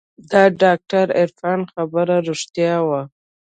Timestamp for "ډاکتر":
0.61-1.05